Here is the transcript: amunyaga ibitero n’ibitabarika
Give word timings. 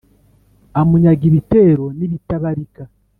amunyaga 0.79 1.23
ibitero 1.29 1.85
n’ibitabarika 1.97 2.83